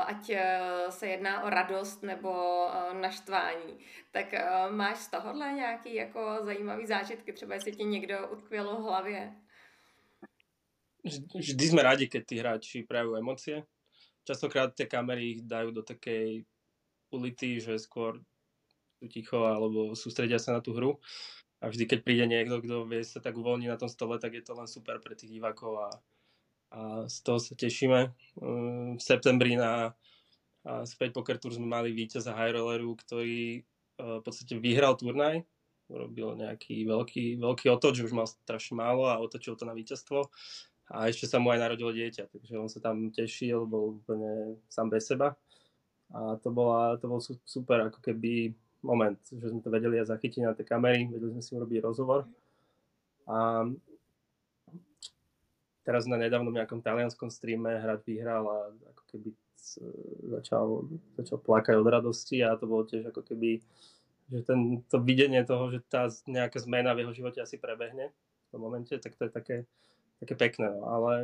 [0.06, 0.30] ať
[0.90, 2.32] se jedná o radost nebo
[2.92, 3.78] naštvání.
[4.10, 4.26] Tak
[4.70, 9.32] máš z tohohle nějaký jako zajímavý zážitky, třeba jestli ti někdo utkvěl v hlavě?
[11.34, 13.66] Vždy sme radi, keď tí hráči prejavujú emócie
[14.22, 16.46] častokrát tie kamery ich dajú do takej
[17.12, 18.18] ulity, že skôr
[19.02, 21.02] sú ticho alebo sústredia sa na tú hru.
[21.62, 24.42] A vždy, keď príde niekto, kto vie sa tak uvoľniť na tom stole, tak je
[24.42, 25.90] to len super pre tých divákov a,
[26.74, 28.10] a z toho sa tešíme.
[28.42, 29.94] Mm, v septembri na
[30.62, 33.60] Späť Poker Tour sme mali víťaza High ktorý e,
[33.98, 35.42] v podstate vyhral turnaj,
[35.90, 40.30] urobil nejaký veľký, veľký otoč, už mal strašne málo a otočil to na víťazstvo
[40.92, 44.92] a ešte sa mu aj narodilo dieťa, takže on sa tam tešil, bol úplne sám
[44.92, 45.32] bez seba.
[46.12, 47.16] A to, bola, to bol
[47.48, 48.52] super ako keby
[48.84, 52.28] moment, že sme to vedeli aj zachytiť na tie kamery, vedeli sme si urobiť rozhovor.
[53.24, 53.64] A
[55.88, 58.58] teraz na nedávnom nejakom talianskom streame hrať vyhral a
[58.92, 59.28] ako keby
[60.28, 60.84] začal,
[61.16, 63.64] začal plakať od radosti a to bolo tiež ako keby
[64.32, 68.48] že ten, to videnie toho, že tá nejaká zmena v jeho živote asi prebehne v
[68.48, 69.56] tom momente, tak to je také,
[70.22, 70.86] také pekné, no.
[70.86, 71.14] ale,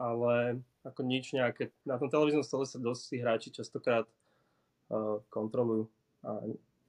[0.00, 4.08] ale ako nič nejaké, na tom televíznom stole sa dosť tí hráči častokrát
[4.88, 5.92] uh, kontrolujú
[6.24, 6.40] a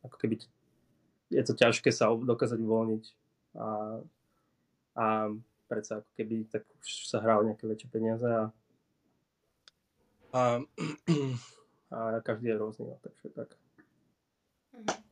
[0.08, 0.39] ako keby
[1.29, 3.03] je to ťažké sa dokázať uvoľniť
[3.60, 3.67] a,
[4.97, 5.05] a
[5.69, 8.49] predsa ako keby tak už sa hrá o nejaké väčšie peniaze a,
[10.34, 10.41] a,
[11.93, 13.49] a každý je rôzny, no, takže tak.
[14.73, 15.09] Mhm.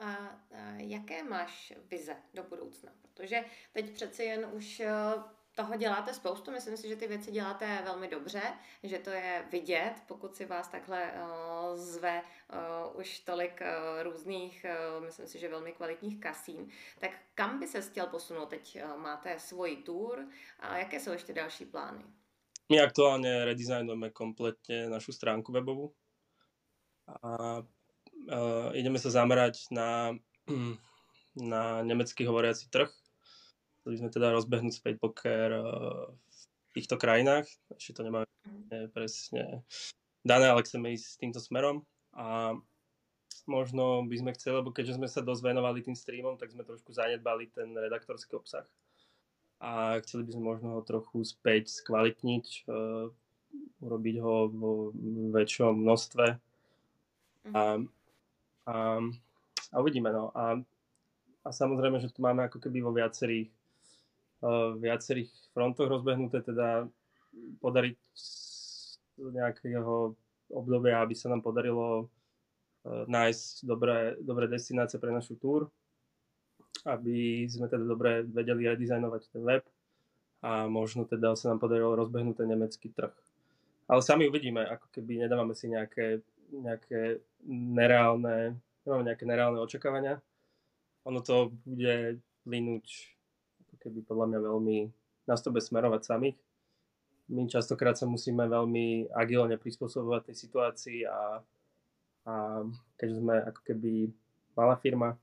[0.00, 0.40] A,
[0.76, 2.92] jaké máš vize do budoucna?
[3.02, 4.90] Protože teď přeci jen už eh,
[5.54, 8.42] toho děláte spoustu, myslím si, že ty věci děláte velmi dobře,
[8.82, 14.66] že to je vidět, pokud si vás takhle uh, zve uh, už tolik uh, různých,
[14.98, 18.48] uh, myslím si, že velmi kvalitních kasín, tak kam by se chtěl posunout?
[18.48, 20.26] Teď uh, máte svůj tour
[20.60, 22.04] a jaké jsou ještě další plány?
[22.70, 25.90] My aktuálne redesignujeme kompletne našu stránku webovú
[27.02, 27.66] a
[28.28, 30.12] uh, ideme sa zamerať na,
[31.38, 32.90] na nemecký hovoriaci trh.
[33.80, 37.48] Chceli sme teda rozbehnúť späť poker uh, v týchto krajinách.
[37.72, 38.28] Ešte to nemáme
[38.92, 39.64] presne
[40.20, 41.82] dané, ale chceme ísť s týmto smerom.
[42.12, 42.54] A
[43.48, 46.92] možno by sme chceli, lebo keďže sme sa dosť venovali tým streamom, tak sme trošku
[46.92, 48.66] zanedbali ten redaktorský obsah.
[49.60, 53.08] A chceli by sme možno ho trochu späť skvalitniť, uh,
[53.80, 54.72] urobiť ho vo
[55.34, 56.26] väčšom množstve.
[57.50, 57.60] A
[58.66, 59.00] a,
[59.72, 60.32] a uvidíme, no.
[60.36, 60.58] A,
[61.44, 63.48] a samozrejme, že tu máme ako keby vo viacerých,
[64.44, 66.88] uh, viacerých frontoch rozbehnuté, teda
[67.62, 67.96] podariť
[69.20, 70.16] nejakého
[70.50, 72.08] obdobia, aby sa nám podarilo
[72.84, 75.70] uh, nájsť dobré, dobré destinácie pre našu túr,
[76.84, 79.64] aby sme teda dobre vedeli redizajnovať ten web
[80.40, 83.12] a možno teda sa nám podarilo rozbehnúť ten nemecký trh.
[83.90, 90.18] Ale sami uvidíme, ako keby nedávame si nejaké nejaké nereálne, nemáme nejaké nereálne očakávania.
[91.06, 92.86] Ono to bude plynúť
[93.66, 94.78] ako keby podľa mňa veľmi,
[95.30, 96.38] nás to smerovať samých.
[97.30, 101.38] My častokrát sa musíme veľmi agilne prispôsobovať tej situácii a,
[102.26, 102.34] a
[102.98, 103.92] keďže sme ako keby
[104.58, 105.14] malá firma,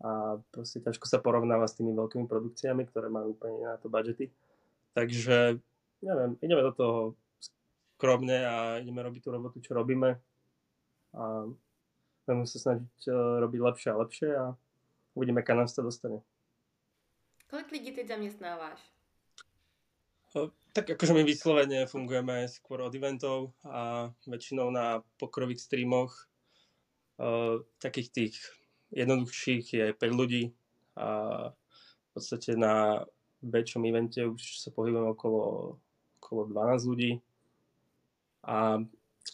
[0.00, 4.32] a proste ťažko sa porovnáva s tými veľkými produkciami, ktoré majú úplne na to budžety.
[4.96, 5.60] Takže,
[6.00, 6.98] neviem, ideme do toho
[8.00, 10.16] skromne a ideme robiť tú robotu, čo robíme
[11.14, 11.48] a
[12.26, 14.44] budeme sa snažiť e, robiť lepšie a lepšie a
[15.14, 16.22] uvidíme, kam nás to dostane.
[17.50, 18.80] Kolik lidí teď zaměstnáváš?
[20.72, 26.30] Tak akože my vyslovene fungujeme skôr od eventov a väčšinou na pokrových streamoch.
[27.18, 28.34] Uh, takých tých
[28.94, 30.54] jednoduchších je 5 ľudí
[30.94, 31.08] a
[31.50, 33.02] v podstate na
[33.42, 35.74] väčšom evente už sa pohybujeme okolo,
[36.22, 37.12] okolo 12 ľudí
[38.46, 38.78] a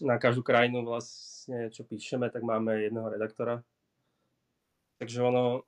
[0.01, 3.62] na každú krajinu vlastne, čo píšeme, tak máme jedného redaktora.
[4.96, 5.64] Takže ono,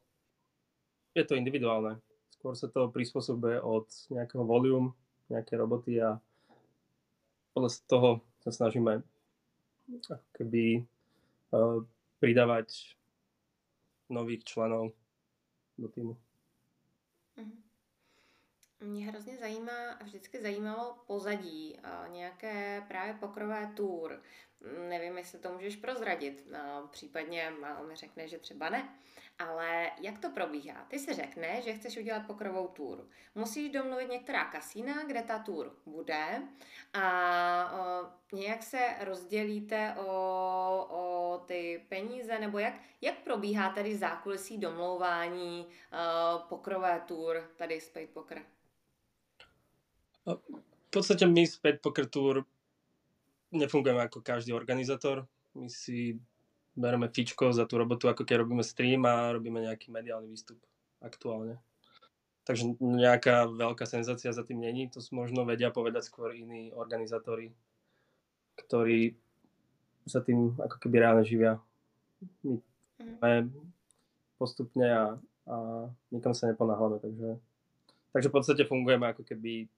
[1.12, 2.00] je to individuálne.
[2.38, 4.94] Skôr sa to prispôsobuje od nejakého volume,
[5.28, 6.16] nejaké roboty a
[7.52, 8.10] podľa toho
[8.44, 9.02] sa snažíme
[10.36, 10.84] keby
[11.50, 11.82] uh,
[12.20, 12.94] pridávať
[14.08, 14.92] nových členov
[15.76, 16.14] do týmu.
[17.36, 17.67] Mhm.
[18.80, 24.22] Mě hrozně zajímá a vždycky zajímalo pozadí nějaké právě pokrové tour.
[24.88, 26.46] Nevím, jestli to můžeš prozradit,
[26.90, 27.52] případně
[27.88, 28.88] mi řekne, že třeba ne.
[29.38, 30.84] Ale jak to probíhá?
[30.84, 33.08] Ty si řekne, že chceš udělat pokrovou tour.
[33.34, 36.42] Musíš domluvit některá kasína, kde ta tour bude
[36.94, 37.72] a
[38.32, 40.06] nějak se rozdělíte o,
[40.90, 45.68] o ty peníze, nebo jak, jak probíhá tady zákulisí domlouvání
[46.48, 48.42] pokrové tour tady z Pay Poker?
[50.36, 52.44] V podstate my z Poker Tour
[53.52, 55.24] nefungujeme ako každý organizátor.
[55.56, 56.20] My si
[56.76, 60.60] bereme fičko za tú robotu, ako keď robíme stream a robíme nejaký mediálny výstup
[61.00, 61.58] aktuálne.
[62.46, 67.52] Takže nejaká veľká senzácia za tým není, to možno vedia povedať skôr iní organizátori,
[68.56, 69.12] ktorí
[70.08, 71.60] sa tým ako keby reálne živia.
[73.20, 73.52] My mm.
[74.40, 75.04] postupne a,
[75.44, 75.56] a
[76.08, 77.36] nikam sa neponáhľame, takže,
[78.16, 79.68] takže v podstate fungujeme ako keby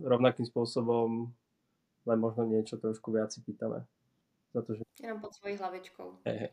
[0.00, 1.32] rovnakým spôsobom,
[2.06, 3.84] len možno niečo trošku viac si pýtame
[4.54, 4.82] za to, že...
[5.00, 6.18] Jenom pod svojí hlavičkou.
[6.24, 6.52] Hey, hey.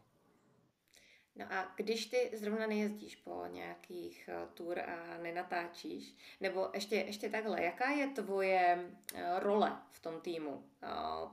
[1.35, 7.29] No a když ty zrovna nejezdíš po nějakých uh, tour a nenatáčíš, nebo ještě, ještě
[7.29, 10.63] takhle, jaká je tvoje uh, role v tom týmu?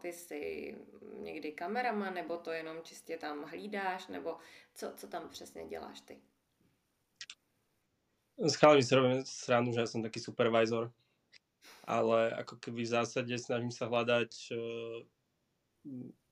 [0.00, 0.74] Ty jsi
[1.18, 4.36] někdy kameraman, nebo to jenom čistě tam hlídáš, nebo
[4.74, 6.18] co, co tam přesně děláš ty?
[8.38, 10.90] S chalami si robím srandu, že ja som taký supervisor,
[11.82, 14.30] ale ako keby v zásade snažím sa hľadať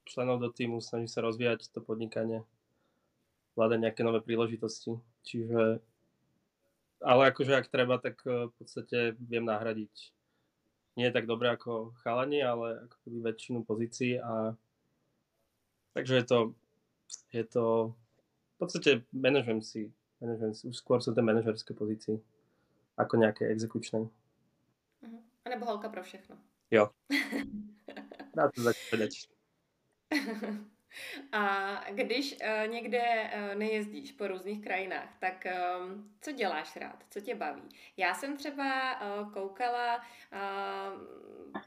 [0.06, 2.42] členov do týmu, snaží sa rozvíjať to podnikanie,
[3.54, 4.98] hľadať nejaké nové príležitosti.
[5.26, 5.78] Čiže,
[7.02, 9.92] ale akože ak treba, tak e, v podstate viem nahradiť
[10.98, 14.58] nie je tak dobré ako chalani, ale ako keby väčšinu pozícií a
[15.94, 16.38] takže je to,
[17.30, 19.82] je to v podstate manažujem si,
[20.20, 22.20] manažujem si, už skôr sú to manažerské pozície
[22.98, 24.10] ako nejaké exekučné.
[25.44, 26.36] A nebo holka pro všechno.
[26.70, 26.90] Jo.
[28.34, 29.10] Dá to povedať.
[31.32, 35.46] A když uh, někde uh, nejezdíš po různých krajinách, tak
[35.80, 37.04] um, co děláš rád?
[37.10, 37.62] Co tě baví?
[37.96, 41.00] Já jsem třeba uh, koukala, uh,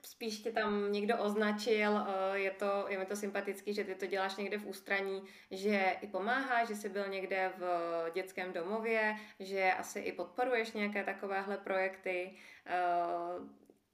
[0.03, 4.05] spíš tě tam někdo označil, uh, je, to, je mi to sympatický, že ty to
[4.05, 7.65] děláš někde v ústraní, že i pomáháš, že jsi byl někde v
[8.13, 12.33] dětském domově, že asi i podporuješ nějaké takovéhle projekty.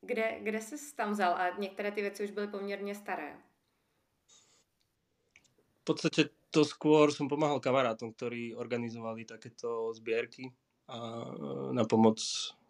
[0.01, 1.33] Kde, kde jsi tam vzal?
[1.33, 3.37] A některé ty věci už byly poměrně staré
[5.89, 10.53] podstate to skôr som pomáhal kamarátom, ktorí organizovali takéto zbierky
[10.85, 12.21] a, e, na pomoc,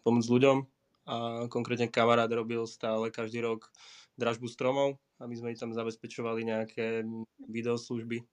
[0.08, 0.64] pomoc ľuďom.
[1.10, 1.16] A
[1.52, 3.68] konkrétne kamarát robil stále každý rok
[4.16, 7.04] dražbu stromov a my sme tam zabezpečovali nejaké
[7.50, 8.24] videoslužby.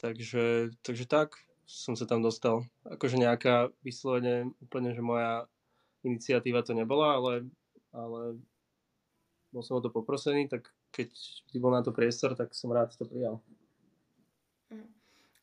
[0.00, 2.64] Takže, takže tak som sa tam dostal.
[2.88, 5.50] Akože nejaká vyslovene úplne, že moja
[6.06, 7.32] iniciatíva to nebola, ale,
[7.92, 8.38] ale
[9.52, 11.10] bol som o to poprosený, tak keď
[11.58, 13.42] bol na to priestor, tak som rád to prijal.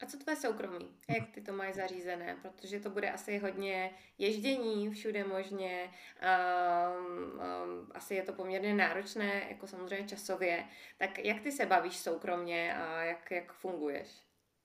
[0.02, 0.88] A co tvé soukromí?
[1.10, 2.38] Jak ty to máš zařízené?
[2.42, 5.90] Protože to bude asi hodně ježdění všude možně.
[6.22, 10.66] Um, um, asi je to poměrně náročné, jako samozřejmě časově.
[10.98, 14.08] Tak jak ty se bavíš soukromně a jak, jak funguješ?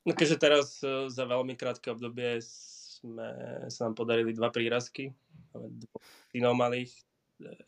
[0.03, 3.31] No keďže teraz e, za veľmi krátke obdobie sme,
[3.71, 5.14] sa nám podarili dva prírazky.
[5.55, 6.03] Dvoch
[6.35, 6.90] synov malých.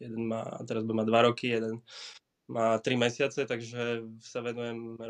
[0.00, 1.80] Jeden má, teraz bude mať dva roky, jeden
[2.48, 5.00] má tri mesiace, takže sa venujem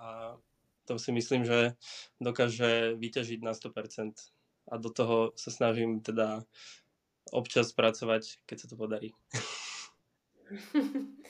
[0.00, 0.36] a
[0.88, 1.76] to si myslím, že
[2.20, 4.16] dokáže vyťažiť na 100%
[4.70, 6.42] a do toho sa snažím teda
[7.30, 9.12] občas pracovať, keď sa to podarí.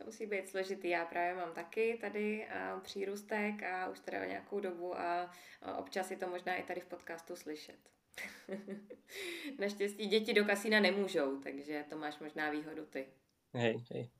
[0.00, 0.88] To musí být složitý.
[0.88, 5.30] Já právě mám taky tady a, přírůstek a už teda nějakou dobu a
[5.76, 7.78] občas je to možná i tady v podcastu slyšet.
[9.58, 13.06] Naštěstí děti do kasína nemůžou, takže to máš možná výhodu ty.
[13.54, 14.10] Hej, hej.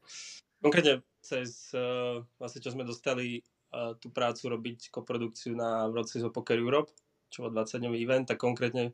[0.61, 3.41] Konkrétne cez, uh, vlastne čo sme dostali
[3.73, 6.93] uh, tú prácu robiť koprodukciu na of Poker Europe,
[7.31, 8.93] čo bol 20-dňový event, tak konkrétne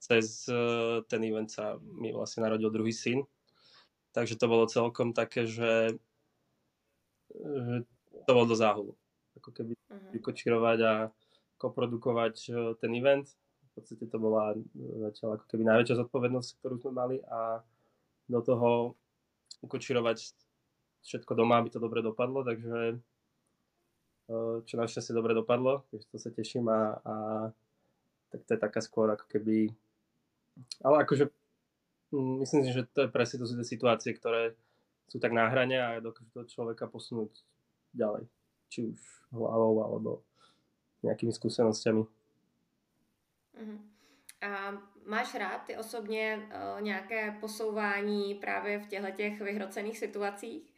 [0.00, 3.22] cez uh, ten event sa mi vlastne narodil druhý syn.
[4.14, 5.98] Takže to bolo celkom také, že,
[7.34, 7.76] že
[8.24, 8.92] to bolo do záhulu.
[9.38, 10.10] Ako keby uh-huh.
[10.18, 10.92] vykočírovať a
[11.58, 13.28] koprodukovať uh, ten event.
[13.74, 14.54] V podstate to bola
[15.10, 17.58] zatiaľ ako keby najväčšia zodpovednosť, ktorú sme mali a
[18.30, 18.94] do toho
[19.66, 20.30] ukočírovať
[21.02, 23.02] všetko doma, aby to dobre dopadlo, takže
[24.30, 27.14] eh, čo našťastie dobre dopadlo, takže to sa teším a, a
[28.30, 29.74] tak to je taká skôr ako keby,
[30.86, 31.34] ale akože
[32.14, 34.54] myslím si, že to je presne to sú tie situácie, ktoré
[35.10, 37.42] sú tak na hrane a dokážu toho človeka posunúť
[37.94, 38.26] ďalej,
[38.70, 38.98] či už
[39.34, 40.10] hlavou alebo
[41.04, 42.02] nejakými skúsenosťami.
[43.62, 43.78] Mm-hmm.
[44.42, 44.72] A
[45.06, 50.74] máš rád ty osobně uh, nějaké posouvání právě v těchto těch vyhrocených situacích?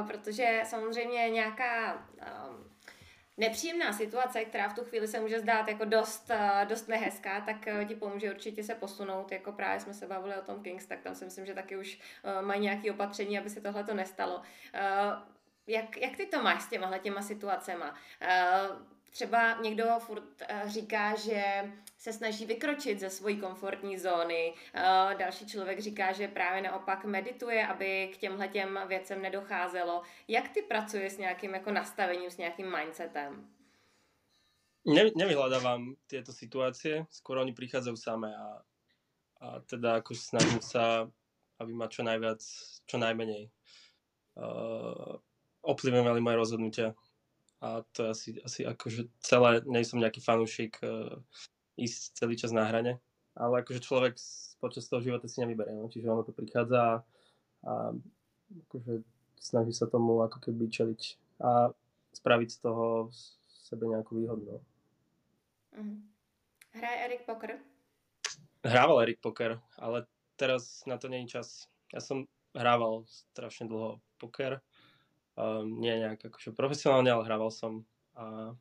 [0.00, 2.74] Uh, protože samozřejmě nějaká um,
[3.36, 6.30] nepříjemná situace, která v tu chvíli se může zdát jako dost,
[6.68, 7.56] dost nehezká, tak
[7.88, 9.32] ti pomůže určitě se posunout.
[9.32, 12.00] Jako právě jsme se bavili o tom Kings, tak tam si myslím, že taky už
[12.40, 14.42] mají nějaké opatření, aby se tohle to nestalo.
[15.66, 17.94] Jak, jak ty to máš s těma těma situacema?
[19.10, 21.42] Třeba někdo furt uh, říká, že
[21.98, 24.54] se snaží vykročit ze svojí komfortní zóny.
[25.18, 30.02] Další člověk říká, že právě naopak medituje, aby k těmhle těm věcem nedocházelo.
[30.28, 33.48] Jak ty pracuješ s nějakým jako nastavením, s nějakým mindsetem?
[34.88, 38.62] Ne, nevyhľadávam tieto situácie, skôr oni prichádzajú samé a,
[39.42, 41.10] a teda ako snažím sa,
[41.60, 42.40] aby ma čo najviac,
[42.88, 43.52] čo najmenej
[44.38, 45.18] uh,
[45.60, 46.88] ovplyvňovali moje rozhodnutia.
[47.58, 51.18] A to je asi, asi akože celé, nie som nejaký fanúšik uh,
[51.74, 53.02] ísť celý čas na hrane,
[53.34, 54.14] ale akože človek
[54.62, 55.90] počas toho života si nevyberie, no?
[55.90, 56.92] čiže ono to prichádza a,
[57.66, 57.72] a
[58.66, 59.02] akože
[59.38, 61.02] snaží sa tomu ako keby čeliť
[61.42, 61.70] a
[62.14, 63.10] spraviť z toho
[63.46, 64.42] sebe nejakú výhodu.
[64.42, 64.58] No.
[65.78, 65.98] Uh-huh.
[66.74, 67.58] Hraje Erik poker?
[68.66, 71.70] Hrával Erik poker, ale teraz na to je čas.
[71.94, 72.26] Ja som
[72.58, 74.58] hrával strašne dlho poker,
[75.38, 77.86] um, nie nejak akože profesionálne, ale hrával som
[78.18, 78.58] a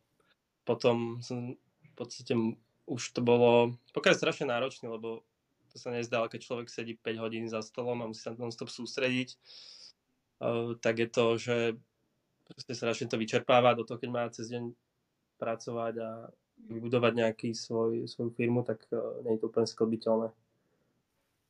[0.62, 2.38] potom som v podstate
[2.86, 5.26] už to bolo pokiaľ strašne náročné, lebo
[5.74, 9.34] to sa nezdá, keď človek sedí 5 hodín za stolom a musí sa non-stop sústrediť,
[10.46, 11.58] uh, tak je to, že
[12.48, 14.72] proste strašne to vyčerpáva do toho, keď má cez deň
[15.42, 16.10] pracovať a
[16.58, 20.30] vybudovať nejaký svoj, svoju firmu, tak uh, nie je to úplne sklbiteľné.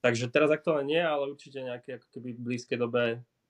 [0.02, 3.04] Takže teraz aktuálne nie, ale určite nejaké ako keby v blízkej dobe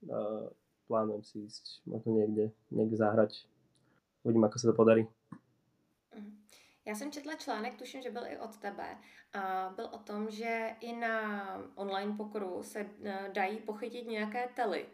[0.10, 0.48] uh,
[0.88, 3.44] plánujem si ísť možno niekde, niekde zahrať.
[4.24, 5.04] Uvidím, ako sa to podarí.
[6.88, 8.98] Já jsem četla článek, tuším, že byl i od tebe.
[9.34, 11.18] A byl o tom, že i na
[11.76, 14.86] online pokoru se e, dají pochytit nějaké tely.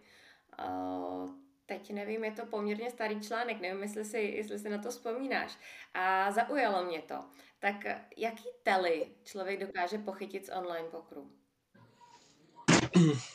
[1.66, 5.58] Teď nevím, je to poměrně starý článek, nevím, jestli si, jestli si na to vzpomínáš.
[5.94, 7.26] A zaujalo mě to.
[7.60, 7.76] Tak
[8.18, 11.32] jaký tely člověk dokáže pochytit z online pokoru?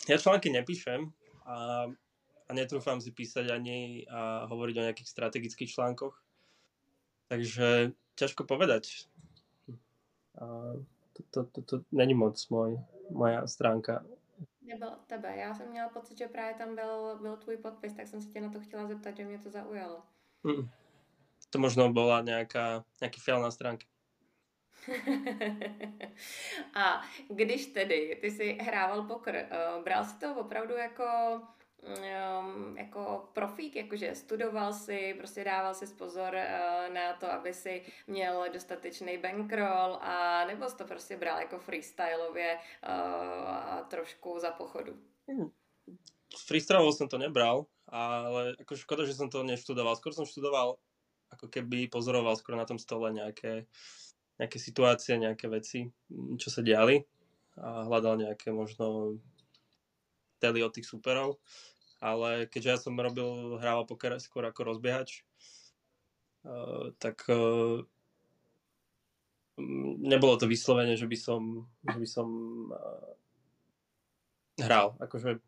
[0.09, 1.11] Ja články nepíšem
[1.44, 1.85] a,
[2.48, 6.16] a netrúfam si písať ani a hovoriť o nejakých strategických článkoch.
[7.28, 9.04] Takže ťažko povedať.
[10.40, 10.72] A
[11.12, 12.80] to, to, to, to není moc môj,
[13.12, 14.00] moja stránka.
[14.62, 15.37] Nebyl tebe.
[15.37, 18.40] Já jsem měla pocit, že právě tam byl, byl tvůj podpis, tak jsem se tě
[18.40, 20.02] na to chtěla zeptat, že mě to zaujalo.
[20.42, 20.68] Mm.
[21.50, 23.88] To možno bola nejaká, nejaký fail na stránke.
[26.74, 31.04] A když tedy ty si hrával pokr, uh, bral si to opravdu jako
[31.82, 37.82] um, jako profík, jakože studoval si, prostě dával si pozor uh, na to, aby si
[38.06, 42.90] měl dostatečný bankroll a nebo jsi to prostě bral jako freestyleově uh,
[43.48, 44.92] a trošku za pochodu?
[45.28, 45.50] Hmm.
[46.46, 49.96] Freestyleovo som to nebral, ale ako škoda, že som to neštudoval.
[49.96, 50.76] Skôr som študoval,
[51.32, 53.64] ako keby pozoroval skôr na tom stole nejaké,
[54.36, 55.88] nejaké situácie, nejaké veci,
[56.36, 57.00] čo sa diali
[57.56, 59.16] a hľadal nejaké možno
[60.38, 61.38] tely od tých superov,
[61.98, 65.27] ale keďže ja som robil, hrával poker skôr ako rozbiehač,
[66.46, 67.83] uh, tak uh,
[69.98, 72.29] nebolo to vyslovene, že by som, že by som
[72.71, 73.10] uh,
[74.62, 74.94] hral.
[75.02, 75.42] Akože,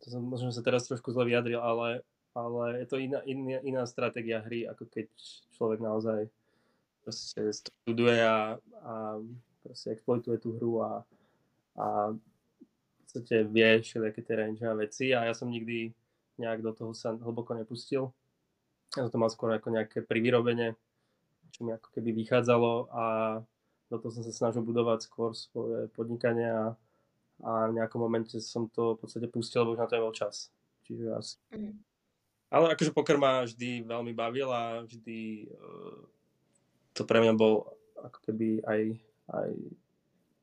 [0.00, 3.82] to som možno sa teraz trošku zle vyjadril, ale, ale je to iná, iná, iná
[3.84, 5.06] stratégia hry, ako keď
[5.56, 6.20] človek naozaj
[7.04, 8.94] proste studuje a, a
[9.68, 10.92] exploituje tú hru a,
[11.76, 11.86] a
[13.18, 15.90] podstate vie všelijaké tie range a veci a ja som nikdy
[16.38, 18.14] nejak do toho sa hlboko nepustil.
[18.94, 20.78] Ja som to mal skôr ako nejaké privyrobenie,
[21.50, 23.04] čo mi ako keby vychádzalo a
[23.90, 26.78] do toho som sa snažil budovať skôr svoje podnikanie a,
[27.42, 30.54] a v nejakom momente som to v podstate pustil, lebo už na to nebol čas.
[30.86, 31.34] Čiže asi.
[31.50, 31.74] Mm.
[32.48, 36.00] Ale akože poker ma vždy veľmi bavil a vždy uh,
[36.94, 37.66] to pre mňa bol
[37.98, 38.80] ako keby aj,
[39.34, 39.50] aj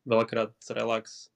[0.06, 1.34] veľakrát relax,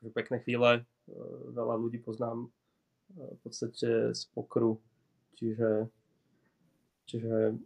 [0.00, 1.14] akože pekné chvíle, uh,
[1.52, 4.80] veľa ľudí poznám uh, v podstate z pokru,
[5.36, 5.92] čiže
[7.10, 7.58] Čiže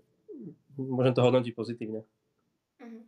[0.81, 2.01] môžem to hodnotiť pozitívne.
[2.81, 3.03] Uh-huh.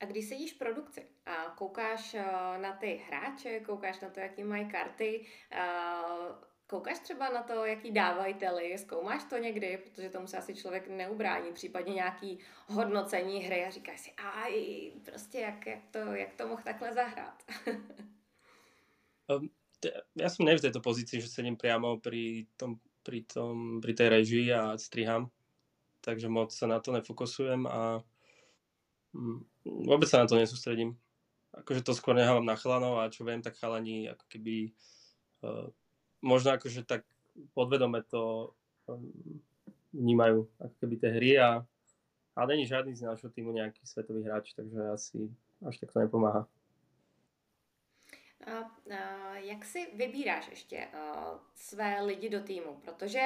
[0.00, 4.44] A když sedíš v produkci a koukáš uh, na ty hráče, koukáš na to, jaký
[4.44, 5.24] mají karty,
[6.66, 10.88] koukáš třeba na to, jaký dávají tely, zkoumáš to někdy, protože tomu se asi člověk
[10.88, 14.52] neubrání, případně nějaký hodnocení hry a říkáš si, aj,
[15.04, 17.42] prostě jak, jak, to, jak to mohl takhle zahrát.
[19.30, 19.46] um,
[20.18, 24.08] ja som ne v tejto pozícii, že sedím priamo pri, tom, pri, tom, pri tej
[24.10, 25.30] režii a striham
[26.00, 28.00] takže moc sa na to nefokusujem a
[29.12, 29.38] mm,
[29.86, 30.96] vôbec sa na to nesústredím.
[31.52, 34.72] Akože to skôr nechávam na chalanov a čo viem, tak chalani ako keby
[35.44, 35.68] uh,
[36.24, 37.04] možno akože tak
[37.52, 38.54] podvedome to
[38.88, 39.12] um,
[39.92, 41.50] vnímajú ako keby tie hry a
[42.38, 45.18] ale není žiadny z nášho týmu nejaký svetový hráč, takže asi
[45.66, 46.46] až tak to nepomáha.
[49.34, 50.88] Jak si vybíráš ještě
[51.54, 52.80] své lidi do týmu?
[52.84, 53.20] Protože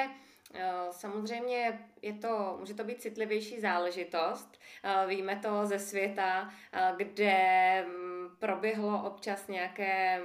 [0.91, 4.59] samozřejmě je to, může to být citlivější záležitost.
[5.07, 6.53] Víme to ze světa,
[6.97, 7.85] kde
[8.39, 10.21] proběhlo občas nějaké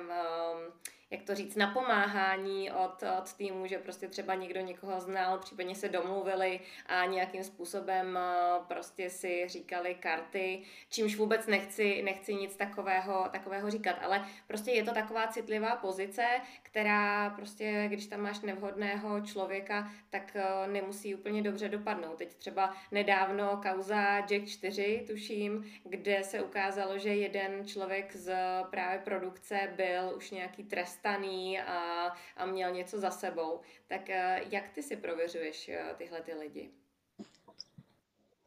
[1.11, 5.89] jak to říct, napomáhání od, od týmu, že prostě třeba někdo někoho znal, případně se
[5.89, 13.29] domluvili a nějakým způsobem eh, prostě si říkali karty, čímž vůbec nechci, nechci nic takového,
[13.33, 16.27] takového říkat, ale prostě je to taková citlivá pozice,
[16.63, 22.19] která prostě, když tam máš nevhodného člověka, tak eh, nemusí úplně dobře dopadnout.
[22.19, 28.35] Teď třeba nedávno kauza Jack 4, tuším, kde se ukázalo, že jeden člověk z
[28.71, 33.61] právě produkce byl už nějaký trest nachystaný a, a měl něco za sebou.
[33.87, 36.71] Tak eh, jak ty si prověřuješ eh, tyhle ty lidi?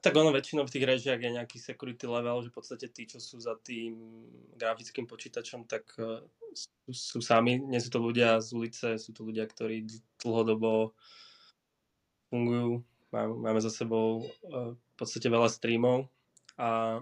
[0.04, 3.24] Tak ono väčšinou v tých režiách je nejaký security level, že v podstate tí, čo
[3.24, 3.96] sú za tým
[4.60, 6.20] grafickým počítačom, tak eh,
[6.52, 9.88] sú, sú sami, nie sú to ľudia z ulice, sú to ľudia, ktorí
[10.20, 10.92] dlhodobo
[12.28, 12.84] fungujú.
[13.16, 16.10] Máme za sebou v podstate veľa streamov
[16.58, 17.00] a,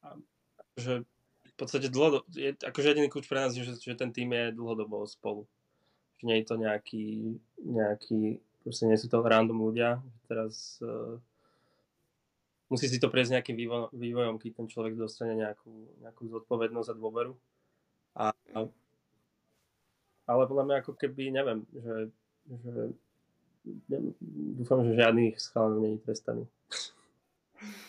[0.00, 0.08] a
[0.80, 1.04] že
[1.58, 5.02] podstate dlhodobo, je, akože jediný kľúč pre nás je, že, že ten tým je dlhodobo
[5.10, 5.44] spolu.
[6.22, 7.06] Že nie je to nejaký,
[7.58, 9.98] nejaký proste nie sú to random ľudia.
[10.30, 11.18] Teraz uh,
[12.70, 16.98] musí si to prejsť nejakým vývoj, vývojom, keď ten človek dostane nejakú, nejakú zodpovednosť a
[16.98, 17.32] dôveru.
[18.18, 18.30] A,
[20.28, 21.94] ale podľa mňa ako keby, neviem, že,
[22.50, 22.72] že
[23.88, 24.14] neviem,
[24.58, 26.44] dúfam, že žiadny z chalanov je trestaný.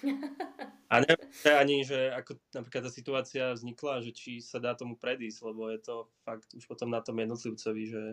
[0.89, 5.45] A neviem ani, že ako napríklad tá situácia vznikla, že či sa dá tomu predísť,
[5.45, 8.03] lebo je to fakt už potom na tom jednotlivcovi, že,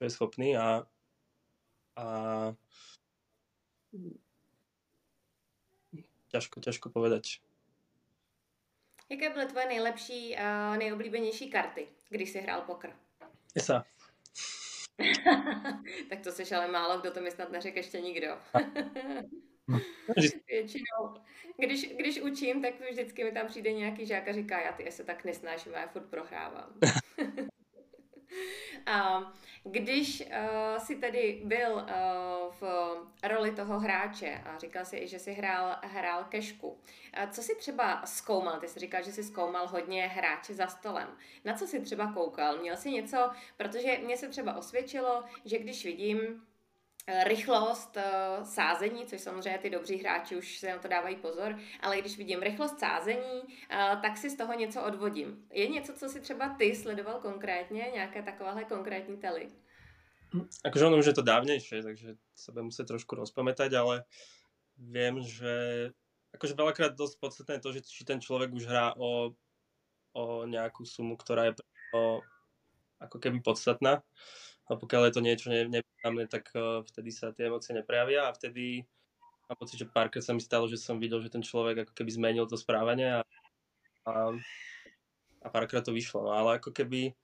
[0.00, 0.86] je schopný a,
[1.96, 2.06] a
[6.28, 7.40] ťažko, ťažko povedať.
[9.08, 12.96] Jaké byly tvoje nejlepší a nejoblíbenější karty, když jsi hrál poker?
[13.54, 13.84] Esa.
[16.08, 18.28] tak to seš ale málo, kdo to mi snad neřekl ještě nikdo.
[20.48, 21.14] Většinou.
[21.58, 25.04] Když, když učím, tak vždycky mi tam přijde nějaký žák a říká, já ty se
[25.04, 26.72] tak nesnáším, já furt prohrávám.
[28.86, 29.22] a
[29.64, 32.62] když uh, si tedy byl uh, v
[33.22, 36.80] roli toho hráče a říkal si že si hrál, hrál kešku,
[37.14, 38.60] a co si třeba zkoumal?
[38.60, 41.08] Ty jsi říkal, že jsi zkoumal hodně hráče za stolem.
[41.44, 42.58] Na co si třeba koukal?
[42.58, 46.55] Měl jsi něco, protože mně se třeba osvědčilo, že když vidím Eh,
[47.24, 52.00] rychlost uh, sázení, což samozřejmě ty dobří hráči už se na to dávají pozor, ale
[52.00, 55.46] když vidím rychlost sázení, uh, tak si z toho něco odvodím.
[55.52, 59.48] Je něco, co si třeba ty sledoval konkrétně, nějaké takovéhle konkrétní tely?
[60.64, 64.04] Akože ono už je to dávnejšie, takže sa budem musieť trošku rozpamätať, ale
[64.74, 65.54] viem, že
[66.34, 69.32] akože veľakrát dosť podstatné to, že či ten človek už hrá o,
[70.12, 71.62] o nejakú sumu, ktorá je
[71.94, 72.20] o,
[72.98, 74.02] ako keby podstatná
[74.66, 78.82] a pokiaľ je to niečo nevýznamné, tak uh, vtedy sa tie emócie neprejavia a vtedy
[79.46, 82.10] mám pocit, že párkrát sa mi stalo, že som videl, že ten človek ako keby
[82.10, 83.20] zmenil to správanie a,
[84.10, 84.34] a,
[85.42, 86.26] a párkrát to vyšlo.
[86.26, 87.14] No, ale ako keby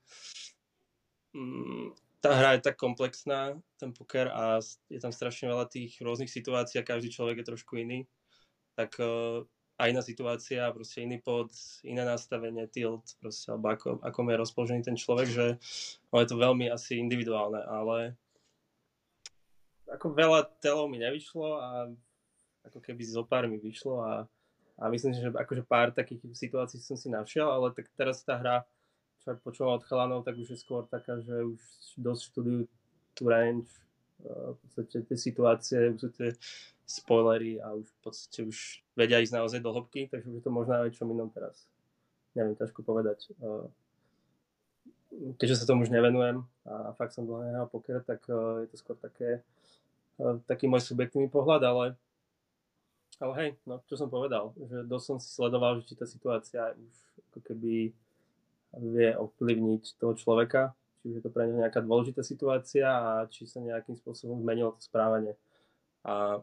[1.35, 1.91] mm,
[2.23, 6.79] tá hra je tak komplexná, ten poker a je tam strašne veľa tých rôznych situácií
[6.79, 8.07] a každý človek je trošku iný,
[8.79, 9.43] tak uh,
[9.73, 11.49] a iná situácia, proste iný pod,
[11.81, 15.45] iné nastavenie, tilt, proste, alebo ako, ako je rozpoložený ten človek, že
[16.13, 18.13] no, je to veľmi asi individuálne, ale
[19.89, 21.69] ako veľa telov mi nevyšlo a
[22.69, 24.13] ako keby zo pár mi vyšlo a,
[24.79, 28.63] a myslím že akože pár takých situácií som si našiel, ale tak teraz tá hra,
[29.25, 31.59] čo počúvam od chalanov, tak už je skôr taká, že už
[31.97, 32.61] dosť študujú
[33.13, 33.69] tú range,
[34.23, 36.31] v podstate tie situácie, sú tie
[36.93, 40.51] spoilery a už v podstate už vedia ísť naozaj do hĺbky, takže už je to
[40.53, 41.65] možno aj čo inom teraz.
[42.37, 43.33] Neviem, ťažko povedať.
[45.37, 48.25] Keďže sa tomu už nevenujem a fakt som dlho nehral poker, tak
[48.65, 49.45] je to skôr také,
[50.49, 51.85] taký môj subjektívny pohľad, ale,
[53.21, 56.73] ale hej, no čo som povedal, že dosť som si sledoval, že či tá situácia
[56.73, 56.93] už
[57.29, 57.93] ako keby
[58.73, 63.45] vie ovplyvniť toho človeka, či už je to pre neho nejaká dôležitá situácia a či
[63.45, 65.37] sa nejakým spôsobom zmenilo to správanie.
[66.01, 66.41] A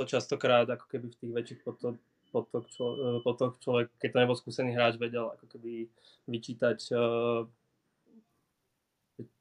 [0.00, 2.00] to častokrát ako keby v tých väčších potok,
[2.32, 5.92] potok, člo, potok človek, keď to nebol skúsený hráč, vedel ako keby
[6.24, 7.44] vyčítať, uh,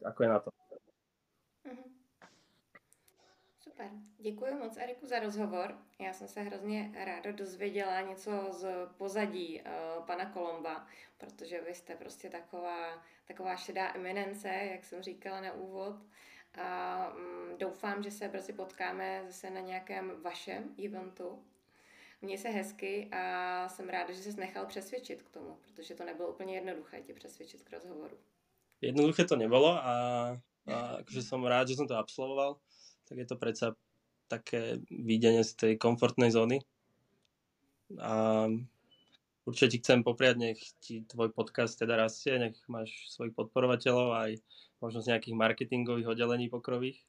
[0.03, 0.49] ako je na to.
[1.63, 1.83] Mhm.
[3.63, 3.89] Super.
[4.19, 5.77] Děkuji moc Eriku za rozhovor.
[5.99, 10.87] Já jsem se hrozně ráda dozvěděla něco z pozadí uh, pana Kolomba,
[11.17, 15.95] protože vy jste prostě taková, taková šedá eminence, jak jsem říkala na úvod
[16.57, 21.43] a mm, doufám, že se brzy potkáme zase na nějakém vašem eventu.
[22.21, 26.29] Měj se hezky a jsem ráda, že jsi nechal přesvědčit k tomu, protože to nebylo
[26.29, 28.17] úplně jednoduché tě přesvědčit k rozhovoru.
[28.81, 29.93] Jednoduché to nebolo a,
[30.67, 32.63] a akože som rád, že som to absolvoval,
[33.07, 33.75] tak je to predsa
[34.31, 36.63] také videnie z tej komfortnej zóny.
[37.99, 38.45] A
[39.43, 44.31] určite ti chcem popriať, nech ti tvoj podcast teda rastie, nech máš svojich podporovateľov aj
[44.81, 47.03] možno z nejakých marketingových oddelení pokrových.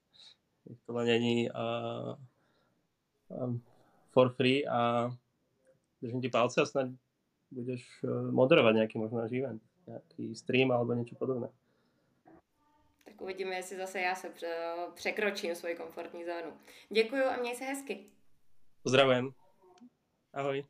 [0.87, 2.15] To len není uh,
[3.29, 3.63] um,
[4.11, 5.11] for free a
[6.03, 6.89] držím ti palce a snad
[7.51, 11.49] budeš uh, moderovať nejaký možno event, nejaký stream alebo niečo podobné.
[13.05, 14.33] Tak uvidíme, jestli zase já se
[14.95, 16.53] překročím svoji komfortní zónu.
[16.91, 18.07] Děkuji a měj se hezky.
[18.83, 19.31] Pozdravujem.
[20.33, 20.65] Ahoj.